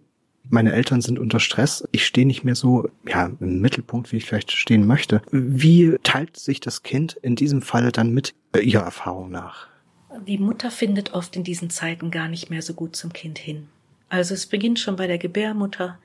[0.50, 4.26] meine Eltern sind unter Stress, ich stehe nicht mehr so ja, im Mittelpunkt, wie ich
[4.26, 5.22] vielleicht stehen möchte.
[5.32, 9.68] Wie teilt sich das Kind in diesem Falle dann mit äh, ihrer Erfahrung nach?
[10.28, 13.68] Die Mutter findet oft in diesen Zeiten gar nicht mehr so gut zum Kind hin.
[14.10, 16.00] Also es beginnt schon bei der Gebärmutter,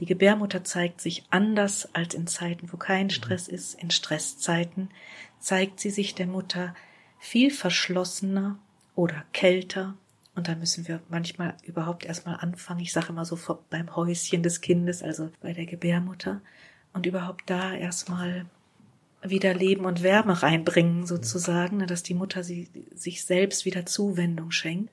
[0.00, 3.80] die Gebärmutter zeigt sich anders als in Zeiten, wo kein Stress ist.
[3.80, 4.90] In Stresszeiten
[5.40, 6.74] zeigt sie sich der Mutter
[7.18, 8.58] viel verschlossener
[8.94, 9.94] oder kälter.
[10.34, 12.80] Und da müssen wir manchmal überhaupt erstmal anfangen.
[12.80, 13.38] Ich sage immer so
[13.70, 16.42] beim Häuschen des Kindes, also bei der Gebärmutter.
[16.92, 18.46] Und überhaupt da erstmal
[19.22, 24.92] wieder Leben und Wärme reinbringen, sozusagen, dass die Mutter sie, sich selbst wieder Zuwendung schenkt,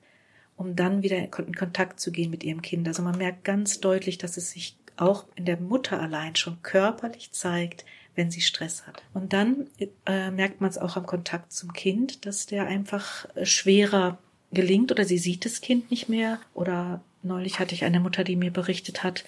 [0.56, 2.88] um dann wieder in Kontakt zu gehen mit ihrem Kind.
[2.88, 7.32] Also man merkt ganz deutlich, dass es sich auch in der Mutter allein schon körperlich
[7.32, 9.02] zeigt, wenn sie Stress hat.
[9.12, 9.68] Und dann
[10.06, 14.18] äh, merkt man es auch am Kontakt zum Kind, dass der einfach äh, schwerer
[14.52, 16.38] gelingt oder sie sieht das Kind nicht mehr.
[16.54, 19.24] Oder neulich hatte ich eine Mutter, die mir berichtet hat,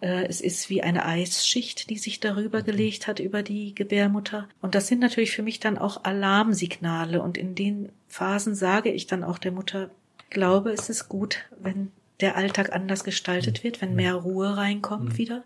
[0.00, 4.48] äh, es ist wie eine Eisschicht, die sich darüber gelegt hat, über die Gebärmutter.
[4.60, 7.22] Und das sind natürlich für mich dann auch Alarmsignale.
[7.22, 9.90] Und in den Phasen sage ich dann auch der Mutter,
[10.28, 15.18] glaube, es ist gut, wenn der Alltag anders gestaltet wird, wenn mehr Ruhe reinkommt mhm.
[15.18, 15.44] wieder.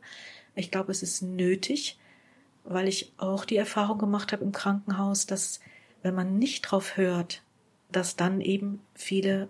[0.55, 1.99] Ich glaube, es ist nötig,
[2.65, 5.61] weil ich auch die Erfahrung gemacht habe im Krankenhaus, dass
[6.03, 7.43] wenn man nicht drauf hört,
[7.91, 9.49] dass dann eben viele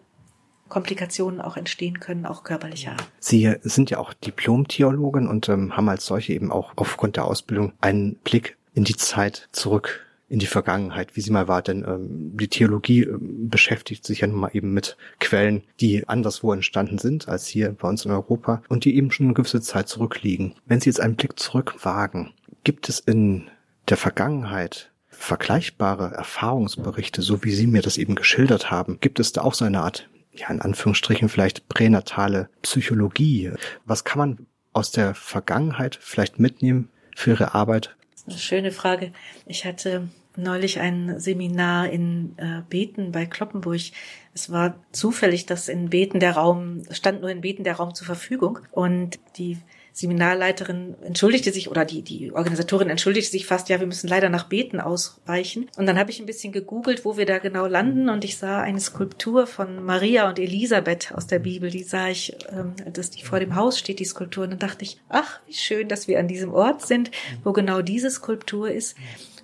[0.69, 2.97] Komplikationen auch entstehen können, auch körperlicher.
[3.19, 7.73] Sie sind ja auch Diplom-Theologin und ähm, haben als solche eben auch aufgrund der Ausbildung
[7.81, 11.61] einen Blick in die Zeit zurück in die Vergangenheit, wie sie mal war.
[11.61, 16.53] Denn ähm, die Theologie ähm, beschäftigt sich ja nun mal eben mit Quellen, die anderswo
[16.53, 19.89] entstanden sind als hier bei uns in Europa und die eben schon eine gewisse Zeit
[19.89, 20.55] zurückliegen.
[20.67, 23.51] Wenn Sie jetzt einen Blick zurück wagen, gibt es in
[23.89, 28.99] der Vergangenheit vergleichbare Erfahrungsberichte, so wie Sie mir das eben geschildert haben?
[29.01, 33.51] Gibt es da auch so eine Art, ja, in Anführungsstrichen vielleicht pränatale Psychologie?
[33.85, 37.97] Was kann man aus der Vergangenheit vielleicht mitnehmen für Ihre Arbeit?
[38.29, 39.13] Eine schöne Frage.
[39.47, 43.81] Ich hatte neulich ein Seminar in äh, Beten bei Kloppenburg.
[44.35, 48.07] Es war zufällig, dass in Beten der Raum, stand nur in Beten der Raum zur
[48.07, 49.59] Verfügung und die
[49.93, 54.45] Seminarleiterin entschuldigte sich oder die, die Organisatorin entschuldigte sich fast, ja, wir müssen leider nach
[54.45, 55.69] Beten ausweichen.
[55.77, 58.61] Und dann habe ich ein bisschen gegoogelt, wo wir da genau landen und ich sah
[58.61, 61.71] eine Skulptur von Maria und Elisabeth aus der Bibel.
[61.71, 64.45] Die sah ich, ähm, dass die vor dem Haus steht, die Skulptur.
[64.45, 67.11] Und dann dachte ich, ach, wie schön, dass wir an diesem Ort sind,
[67.43, 68.97] wo genau diese Skulptur ist.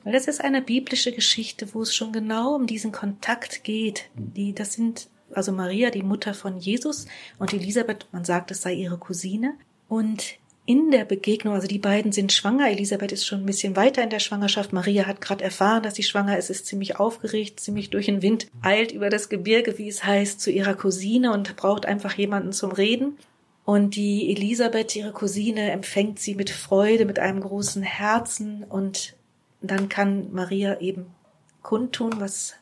[0.07, 4.05] Weil das ist eine biblische Geschichte, wo es schon genau um diesen Kontakt geht.
[4.14, 7.07] Die, das sind also Maria, die Mutter von Jesus,
[7.40, 9.55] und Elisabeth, man sagt, es sei ihre Cousine.
[9.88, 14.01] Und in der Begegnung, also die beiden sind schwanger, Elisabeth ist schon ein bisschen weiter
[14.01, 17.90] in der Schwangerschaft, Maria hat gerade erfahren, dass sie schwanger ist, ist ziemlich aufgeregt, ziemlich
[17.90, 21.85] durch den Wind, eilt über das Gebirge, wie es heißt, zu ihrer Cousine und braucht
[21.85, 23.19] einfach jemanden zum Reden.
[23.64, 29.15] Und die Elisabeth, ihre Cousine, empfängt sie mit Freude, mit einem großen Herzen und
[29.61, 31.07] dann kann Maria eben
[31.62, 32.55] kundtun, was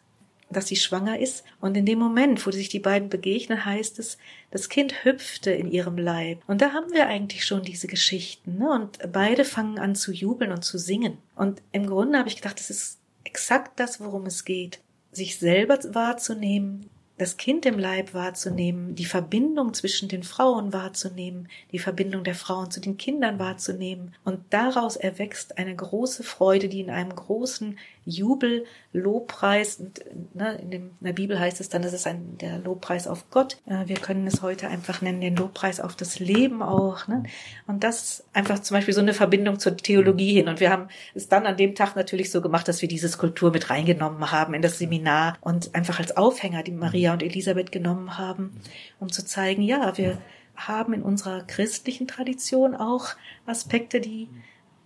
[0.54, 1.44] dass sie schwanger ist.
[1.61, 4.18] Und in dem Moment, wo sich die beiden begegnen, heißt es,
[4.50, 6.42] das Kind hüpfte in ihrem Leib.
[6.46, 8.59] Und da haben wir eigentlich schon diese Geschichten.
[8.59, 8.70] Ne?
[8.70, 11.18] Und beide fangen an zu jubeln und zu singen.
[11.35, 14.80] Und im Grunde habe ich gedacht, das ist exakt das, worum es geht.
[15.12, 21.79] Sich selber wahrzunehmen, das Kind im Leib wahrzunehmen, die Verbindung zwischen den Frauen wahrzunehmen, die
[21.79, 24.14] Verbindung der Frauen zu den Kindern wahrzunehmen.
[24.24, 30.70] Und daraus erwächst eine große Freude, die in einem großen Jubel, Lobpreis, und, ne, in,
[30.70, 33.59] dem, in der Bibel heißt es dann, das ist ein, der Lobpreis auf Gott.
[33.66, 37.07] Äh, wir können es heute einfach nennen, den Lobpreis auf das Leben auch.
[37.07, 37.22] Ne?
[37.66, 40.48] Und das ist einfach zum Beispiel so eine Verbindung zur Theologie hin.
[40.48, 43.53] Und wir haben es dann an dem Tag natürlich so gemacht, dass wir diese Skulptur
[43.53, 48.18] mit reingenommen haben in das Seminar und einfach als Aufhänger die Maria und Elisabeth genommen
[48.18, 48.52] haben,
[49.00, 50.18] um zu zeigen, ja, wir
[50.56, 53.08] haben in unserer christlichen Tradition auch
[53.46, 54.28] Aspekte, die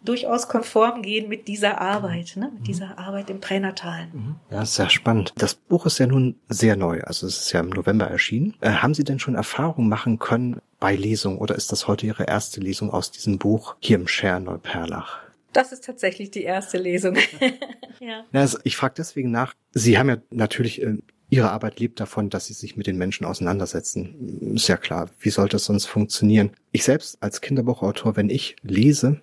[0.04, 2.50] durchaus konform gehen mit dieser Arbeit, ne?
[2.54, 4.08] mit dieser Arbeit im Pränatalen.
[4.12, 4.36] Mhm.
[4.50, 5.32] Ja, sehr spannend.
[5.36, 8.54] Das Buch ist ja nun sehr neu, also es ist ja im November erschienen.
[8.60, 12.24] Äh, haben Sie denn schon Erfahrungen machen können bei Lesung oder ist das heute Ihre
[12.24, 15.18] erste Lesung aus diesem Buch hier im Scher Neuperlach?
[15.52, 17.16] Das ist tatsächlich die erste Lesung.
[18.00, 18.24] ja.
[18.32, 20.98] Also ich frage deswegen nach, Sie haben ja natürlich äh,
[21.30, 24.54] Ihre Arbeit lebt davon, dass sie sich mit den Menschen auseinandersetzen.
[24.54, 25.10] Ist ja klar.
[25.20, 26.50] Wie sollte das sonst funktionieren?
[26.72, 29.20] Ich selbst als Kinderbuchautor, wenn ich lese,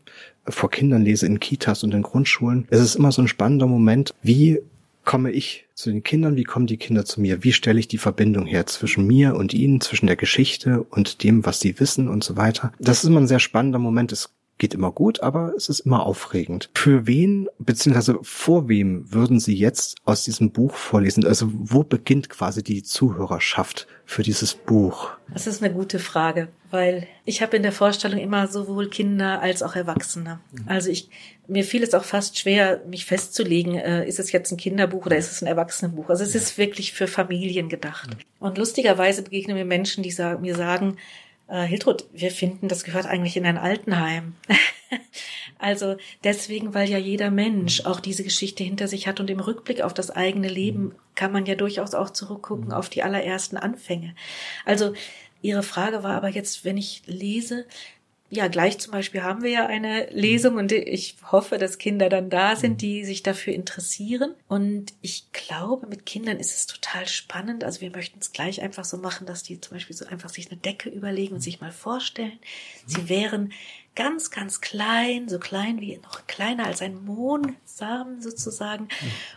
[0.47, 4.13] vor Kindern lese in Kitas und in Grundschulen, ist es immer so ein spannender Moment,
[4.21, 4.59] wie
[5.03, 7.97] komme ich zu den Kindern, wie kommen die Kinder zu mir, wie stelle ich die
[7.97, 12.23] Verbindung her zwischen mir und ihnen, zwischen der Geschichte und dem, was sie wissen und
[12.23, 12.73] so weiter.
[12.79, 14.11] Das ist immer ein sehr spannender Moment.
[14.11, 16.69] Es geht immer gut, aber es ist immer aufregend.
[16.73, 21.25] Für wen beziehungsweise vor wem würden Sie jetzt aus diesem Buch vorlesen?
[21.25, 25.11] Also wo beginnt quasi die Zuhörerschaft für dieses Buch?
[25.33, 29.61] Das ist eine gute Frage, weil ich habe in der Vorstellung immer sowohl Kinder als
[29.61, 30.39] auch Erwachsene.
[30.67, 31.09] Also ich
[31.47, 35.17] mir fiel es auch fast schwer, mich festzulegen, äh, ist es jetzt ein Kinderbuch oder
[35.17, 36.09] ist es ein Erwachsenenbuch?
[36.09, 38.09] Also es ist wirklich für Familien gedacht.
[38.39, 40.97] Und lustigerweise begegnen mir Menschen, die sagen, mir sagen,
[41.47, 44.35] äh, Hiltrud, wir finden, das gehört eigentlich in ein Altenheim.
[45.59, 49.81] also deswegen, weil ja jeder Mensch auch diese Geschichte hinter sich hat und im Rückblick
[49.81, 54.15] auf das eigene Leben kann man ja durchaus auch zurückgucken auf die allerersten Anfänge.
[54.65, 54.93] Also
[55.45, 57.67] Ihre Frage war aber jetzt, wenn ich lese,
[58.35, 62.29] ja, gleich zum Beispiel haben wir ja eine Lesung und ich hoffe, dass Kinder dann
[62.29, 64.33] da sind, die sich dafür interessieren.
[64.47, 67.63] Und ich glaube, mit Kindern ist es total spannend.
[67.63, 70.51] Also wir möchten es gleich einfach so machen, dass die zum Beispiel so einfach sich
[70.51, 72.37] eine Decke überlegen und sich mal vorstellen,
[72.85, 73.53] sie wären
[73.95, 78.89] ganz, ganz klein, so klein wie noch kleiner als ein Mohnsamen sozusagen.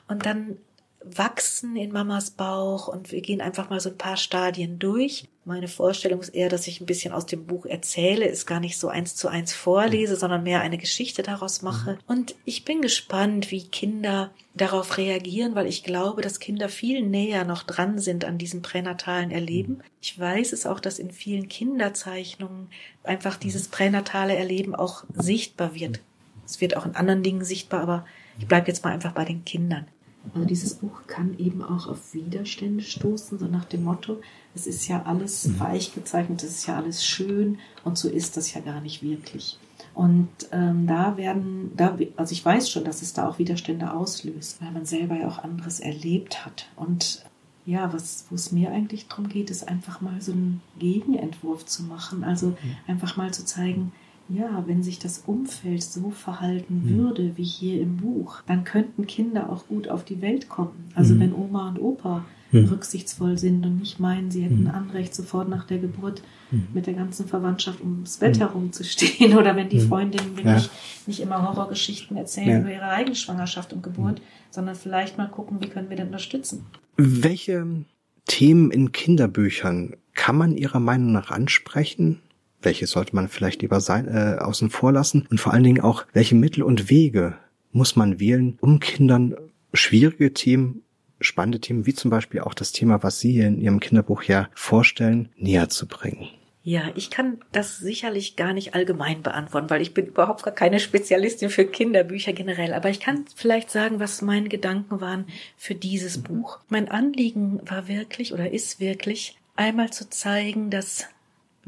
[0.08, 0.58] Und dann
[1.04, 5.28] wachsen in Mamas Bauch und wir gehen einfach mal so ein paar Stadien durch.
[5.44, 8.78] Meine Vorstellung ist eher, dass ich ein bisschen aus dem Buch erzähle, es gar nicht
[8.78, 11.92] so eins zu eins vorlese, sondern mehr eine Geschichte daraus mache.
[11.92, 11.98] Mhm.
[12.06, 17.44] Und ich bin gespannt, wie Kinder darauf reagieren, weil ich glaube, dass Kinder viel näher
[17.44, 19.74] noch dran sind an diesem pränatalen Erleben.
[19.74, 19.82] Mhm.
[20.02, 22.68] Ich weiß es auch, dass in vielen Kinderzeichnungen
[23.04, 26.00] einfach dieses pränatale Erleben auch sichtbar wird.
[26.44, 28.06] Es wird auch in anderen Dingen sichtbar, aber
[28.38, 29.86] ich bleibe jetzt mal einfach bei den Kindern.
[30.34, 34.20] Also dieses Buch kann eben auch auf Widerstände stoßen, so nach dem Motto,
[34.54, 35.60] es ist ja alles mhm.
[35.60, 39.58] weich gezeichnet, es ist ja alles schön und so ist das ja gar nicht wirklich.
[39.94, 44.62] Und ähm, da werden, da, also ich weiß schon, dass es da auch Widerstände auslöst,
[44.62, 46.68] weil man selber ja auch anderes erlebt hat.
[46.76, 47.24] Und
[47.66, 51.82] ja, was, wo es mir eigentlich darum geht, ist einfach mal so einen Gegenentwurf zu
[51.82, 52.24] machen.
[52.24, 52.76] Also mhm.
[52.86, 53.92] einfach mal zu zeigen,
[54.28, 56.98] ja, wenn sich das Umfeld so verhalten mhm.
[56.98, 60.90] würde wie hier im Buch, dann könnten Kinder auch gut auf die Welt kommen.
[60.94, 61.20] Also mhm.
[61.20, 62.66] wenn Oma und Opa mhm.
[62.66, 64.70] rücksichtsvoll sind und nicht meinen, sie hätten mhm.
[64.70, 66.68] Anrecht, sofort nach der Geburt mhm.
[66.74, 68.40] mit der ganzen Verwandtschaft ums Bett mhm.
[68.40, 70.70] herumzustehen oder wenn die Freundinnen wirklich ja.
[71.06, 72.60] nicht immer Horrorgeschichten erzählen ja.
[72.60, 74.20] über ihre eigene Schwangerschaft und Geburt,
[74.50, 76.66] sondern vielleicht mal gucken, wie können wir denn unterstützen.
[76.96, 77.84] Welche
[78.26, 82.20] Themen in Kinderbüchern kann man Ihrer Meinung nach ansprechen?
[82.62, 86.06] Welche sollte man vielleicht lieber sein, äh, außen vor lassen und vor allen Dingen auch,
[86.12, 87.36] welche Mittel und Wege
[87.72, 89.36] muss man wählen, um Kindern
[89.72, 90.82] schwierige Themen,
[91.20, 94.48] spannende Themen, wie zum Beispiel auch das Thema, was Sie hier in Ihrem Kinderbuch ja
[94.54, 96.28] vorstellen, näher zu bringen.
[96.68, 100.80] Ja, ich kann das sicherlich gar nicht allgemein beantworten, weil ich bin überhaupt gar keine
[100.80, 102.74] Spezialistin für Kinderbücher generell.
[102.74, 105.24] Aber ich kann vielleicht sagen, was meine Gedanken waren
[105.56, 106.58] für dieses Buch.
[106.68, 111.06] Mein Anliegen war wirklich oder ist wirklich, einmal zu zeigen, dass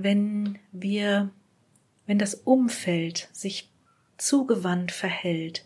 [0.03, 1.31] wenn wir,
[2.07, 3.69] wenn das Umfeld sich
[4.19, 5.65] zugewandt verhält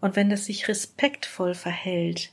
[0.00, 2.32] und wenn es sich respektvoll verhält,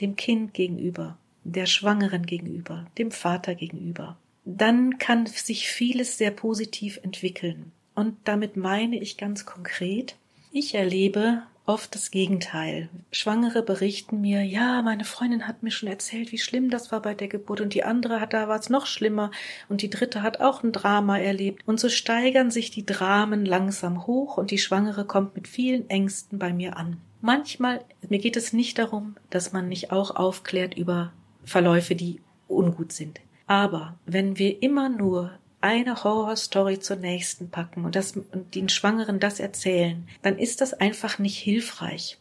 [0.00, 7.00] dem Kind gegenüber, der Schwangeren gegenüber, dem Vater gegenüber, dann kann sich vieles sehr positiv
[7.02, 7.72] entwickeln.
[7.94, 10.16] Und damit meine ich ganz konkret,
[10.52, 12.88] ich erlebe oft das Gegenteil.
[13.12, 17.14] Schwangere berichten mir, ja, meine Freundin hat mir schon erzählt, wie schlimm das war bei
[17.14, 19.30] der Geburt und die andere hat da was noch schlimmer
[19.68, 24.06] und die dritte hat auch ein Drama erlebt und so steigern sich die Dramen langsam
[24.06, 26.96] hoch und die Schwangere kommt mit vielen Ängsten bei mir an.
[27.20, 31.12] Manchmal, mir geht es nicht darum, dass man nicht auch aufklärt über
[31.44, 33.20] Verläufe, die ungut sind.
[33.46, 39.20] Aber wenn wir immer nur eine Horrorstory zur nächsten packen und, das, und den Schwangeren
[39.20, 42.18] das erzählen, dann ist das einfach nicht hilfreich.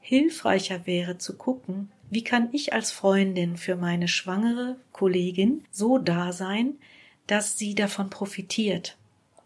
[0.00, 6.32] Hilfreicher wäre zu gucken, wie kann ich als Freundin für meine schwangere Kollegin so da
[6.32, 6.74] sein,
[7.26, 8.96] dass sie davon profitiert.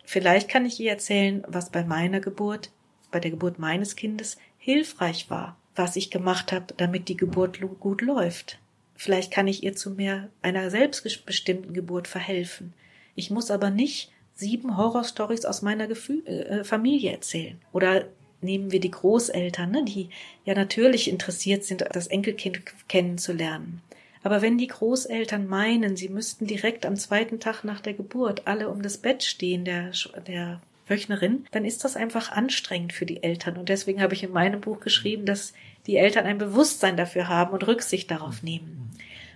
[0.05, 2.71] Vielleicht kann ich ihr erzählen, was bei meiner Geburt,
[3.11, 8.03] bei der Geburt meines Kindes hilfreich war, was ich gemacht habe, damit die Geburt gut
[8.03, 8.59] läuft.
[8.97, 12.75] Vielleicht kann ich ihr zu mehr einer selbstbestimmten Geburt verhelfen.
[13.21, 17.61] Ich muss aber nicht sieben Horrorstories aus meiner Gefühl, äh, Familie erzählen.
[17.71, 18.07] Oder
[18.41, 20.09] nehmen wir die Großeltern, ne, die
[20.47, 23.83] ja natürlich interessiert sind, das Enkelkind kennenzulernen.
[24.23, 28.71] Aber wenn die Großeltern meinen, sie müssten direkt am zweiten Tag nach der Geburt alle
[28.71, 29.93] um das Bett stehen, der,
[30.27, 33.59] der Wöchnerin, dann ist das einfach anstrengend für die Eltern.
[33.59, 35.53] Und deswegen habe ich in meinem Buch geschrieben, dass
[35.87, 38.91] die Eltern ein Bewusstsein dafür haben und Rücksicht darauf nehmen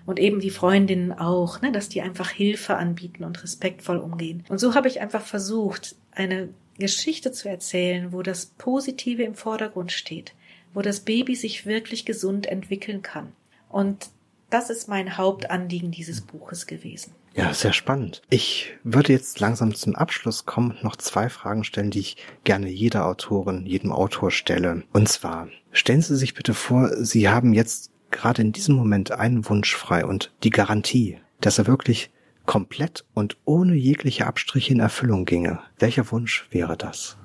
[0.07, 4.45] und eben die Freundinnen auch, ne, dass die einfach Hilfe anbieten und respektvoll umgehen.
[4.49, 9.93] Und so habe ich einfach versucht, eine Geschichte zu erzählen, wo das Positive im Vordergrund
[9.93, 10.35] steht,
[10.73, 13.33] wo das Baby sich wirklich gesund entwickeln kann.
[13.69, 14.09] Und
[14.51, 17.13] das ist mein Hauptanliegen dieses Buches gewesen.
[17.35, 18.23] Ja, sehr spannend.
[18.31, 22.69] Ich würde jetzt langsam zum Abschluss kommen und noch zwei Fragen stellen, die ich gerne
[22.69, 24.85] jeder Autorin, jedem Autor stelle.
[24.93, 29.49] Und zwar, stellen Sie sich bitte vor, Sie haben jetzt gerade in diesem Moment einen
[29.49, 32.11] Wunsch frei und die Garantie, dass er wirklich
[32.47, 35.61] komplett und ohne jegliche Abstriche in Erfüllung ginge.
[35.79, 37.17] Welcher Wunsch wäre das?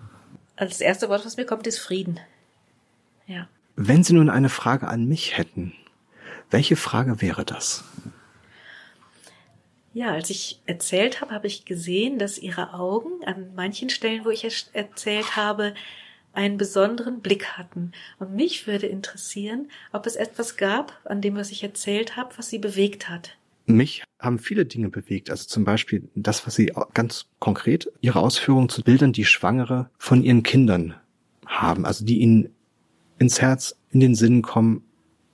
[0.55, 2.19] Also das erste Wort, was mir kommt, ist Frieden.
[3.27, 3.47] Ja.
[3.75, 5.73] Wenn Sie nun eine Frage an mich hätten,
[6.49, 7.83] welche Frage wäre das?
[9.93, 14.29] Ja, als ich erzählt habe, habe ich gesehen, dass Ihre Augen an manchen Stellen, wo
[14.29, 15.73] ich erzählt habe,
[16.33, 17.91] einen besonderen Blick hatten.
[18.19, 22.49] Und mich würde interessieren, ob es etwas gab, an dem, was ich erzählt habe, was
[22.49, 23.37] sie bewegt hat.
[23.65, 25.29] Mich haben viele Dinge bewegt.
[25.29, 30.23] Also zum Beispiel das, was sie ganz konkret, ihre Ausführungen zu Bildern, die Schwangere von
[30.23, 30.95] ihren Kindern
[31.45, 31.85] haben.
[31.85, 32.49] Also die ihnen
[33.19, 34.83] ins Herz, in den Sinn kommen,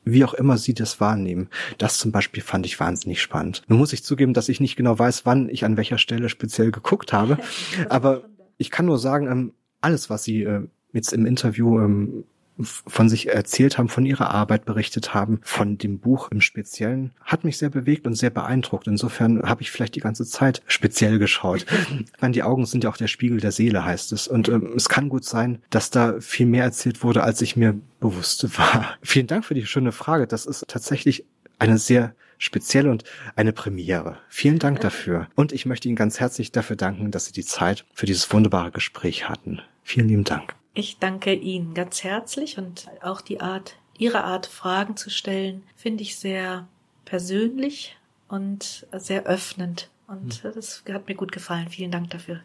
[0.04, 1.50] wie auch immer sie das wahrnehmen.
[1.78, 3.64] Das zum Beispiel fand ich wahnsinnig spannend.
[3.68, 6.72] Nun muss ich zugeben, dass ich nicht genau weiß, wann ich an welcher Stelle speziell
[6.72, 7.38] geguckt habe.
[7.89, 8.24] Aber
[8.58, 12.24] ich kann nur sagen, ähm, alles, was sie äh, jetzt im Interview ähm,
[12.64, 17.43] von sich erzählt haben, von ihrer Arbeit berichtet haben, von dem Buch im Speziellen, hat
[17.43, 18.88] mich sehr bewegt und sehr beeindruckt.
[18.88, 21.66] Insofern habe ich vielleicht die ganze Zeit speziell geschaut.
[22.22, 24.28] Meine, die Augen sind ja auch der Spiegel der Seele, heißt es.
[24.28, 27.78] Und ähm, es kann gut sein, dass da viel mehr erzählt wurde, als ich mir
[28.00, 28.96] bewusst war.
[29.02, 30.28] Vielen Dank für die schöne Frage.
[30.28, 31.26] Das ist tatsächlich
[31.60, 33.04] eine sehr spezielle und
[33.36, 34.18] eine Premiere.
[34.30, 35.28] Vielen Dank dafür.
[35.36, 38.72] Und ich möchte Ihnen ganz herzlich dafür danken, dass Sie die Zeit für dieses wunderbare
[38.72, 39.62] Gespräch hatten.
[39.84, 40.55] Vielen lieben Dank.
[40.78, 46.03] Ich danke Ihnen ganz herzlich und auch die Art, Ihre Art, Fragen zu stellen, finde
[46.03, 46.67] ich sehr
[47.05, 47.95] persönlich
[48.28, 49.89] und sehr öffnend.
[50.05, 50.51] Und hm.
[50.53, 51.69] das hat mir gut gefallen.
[51.69, 52.41] Vielen Dank dafür.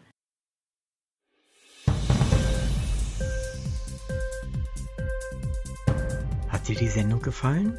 [6.47, 7.77] Hat dir die Sendung gefallen?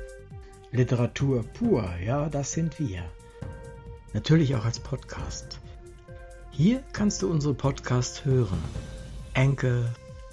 [0.70, 3.02] Literatur pur, ja, das sind wir.
[4.12, 5.60] Natürlich auch als Podcast.
[6.50, 8.62] Hier kannst du unsere Podcasts hören.
[9.32, 9.86] Anchor,